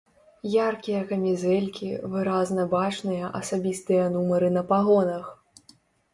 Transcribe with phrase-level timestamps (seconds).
[0.51, 5.25] Яркія камізэлькі, выразна бачныя асабістыя нумары на пагонах.